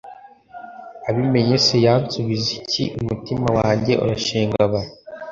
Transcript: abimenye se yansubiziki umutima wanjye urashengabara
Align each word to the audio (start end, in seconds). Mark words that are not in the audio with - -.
abimenye 1.09 1.55
se 1.65 1.75
yansubiziki 1.85 2.83
umutima 2.99 3.47
wanjye 3.57 3.93
urashengabara 4.03 4.89